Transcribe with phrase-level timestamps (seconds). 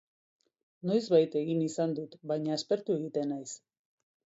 [0.93, 3.51] Noizbait egin izan dut, baina aspertu egiten naiz.